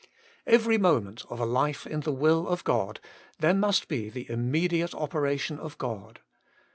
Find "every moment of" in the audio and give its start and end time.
0.47-1.39